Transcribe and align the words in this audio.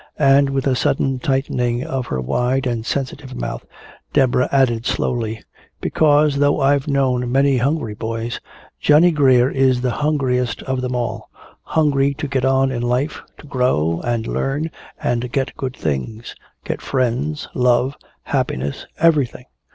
And 0.17 0.49
with 0.49 0.65
a 0.65 0.75
sudden 0.75 1.19
tightening 1.19 1.83
of 1.83 2.07
her 2.07 2.19
wide 2.19 2.65
and 2.65 2.83
sensitive 2.83 3.35
mouth, 3.35 3.63
Deborah 4.13 4.49
added 4.51 4.87
slowly, 4.87 5.43
"Because, 5.79 6.37
though 6.37 6.59
I've 6.59 6.87
known 6.87 7.31
many 7.31 7.57
hungry 7.57 7.93
boys, 7.93 8.39
Johnny 8.79 9.11
Geer 9.11 9.51
is 9.51 9.81
the 9.81 9.91
hungriest 9.91 10.63
of 10.63 10.81
them 10.81 10.95
all 10.95 11.29
hungry 11.61 12.15
to 12.15 12.27
get 12.27 12.45
on 12.45 12.71
in 12.71 12.81
life, 12.81 13.21
to 13.37 13.45
grow 13.45 14.01
and 14.03 14.25
learn 14.25 14.71
and 14.99 15.31
get 15.31 15.55
good 15.55 15.77
things, 15.77 16.33
get 16.65 16.81
friends, 16.81 17.47
love, 17.53 17.95
happiness, 18.23 18.87
everything!" 18.97 19.45